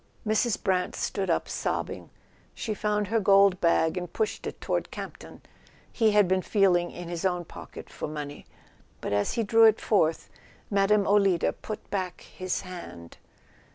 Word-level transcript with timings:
Mrs. 0.25 0.59
Brant 0.63 0.95
stood 0.95 1.29
up 1.29 1.47
sobbing. 1.47 2.09
She 2.55 2.73
found 2.73 3.09
her 3.09 3.19
gold 3.19 3.61
bag 3.61 3.97
and 3.97 4.11
pushed 4.11 4.47
it 4.47 4.59
toward 4.59 4.89
Campton. 4.89 5.43
He 5.93 6.09
had 6.09 6.27
been 6.27 6.41
feel¬ 6.41 6.75
ing 6.79 6.89
in 6.89 7.07
his 7.07 7.23
own 7.23 7.45
pocket 7.45 7.87
for 7.87 8.07
money; 8.07 8.47
but 8.99 9.13
as 9.13 9.33
he 9.33 9.43
drew 9.43 9.65
it 9.65 9.79
forth 9.79 10.27
Mme. 10.71 11.05
Olida 11.05 11.53
put 11.53 11.87
back 11.91 12.21
his 12.21 12.61
hand. 12.61 13.17